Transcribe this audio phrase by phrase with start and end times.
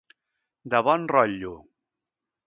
[0.73, 1.51] De bon rotllo.